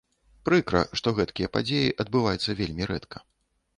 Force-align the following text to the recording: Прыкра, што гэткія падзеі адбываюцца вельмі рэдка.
Прыкра, 0.47 0.79
што 1.01 1.13
гэткія 1.21 1.51
падзеі 1.57 1.93
адбываюцца 2.05 2.57
вельмі 2.63 2.83
рэдка. 2.93 3.17